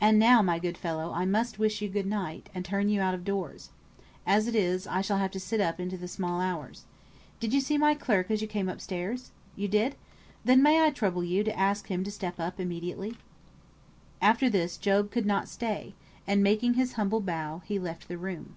[0.00, 3.14] And now, my good fellow, I must wish you good night, and turn you out
[3.14, 3.70] of doors.
[4.26, 6.86] As it is, I shall have to sit up into the small hours.
[7.38, 9.30] Did you see my clerk as you came up stairs?
[9.54, 9.94] You did!
[10.44, 13.14] Then may I trouble you to ask him to step up immediately?"
[14.20, 15.94] After this Job could not stay,
[16.26, 18.56] and, making his humble bow, he left the room.